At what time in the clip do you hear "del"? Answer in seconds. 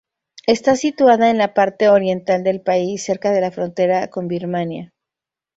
2.43-2.61